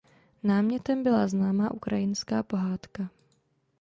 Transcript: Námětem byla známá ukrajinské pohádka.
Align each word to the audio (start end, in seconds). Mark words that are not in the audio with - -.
Námětem 0.43 1.03
byla 1.03 1.27
známá 1.27 1.71
ukrajinské 1.71 2.43
pohádka. 2.43 3.09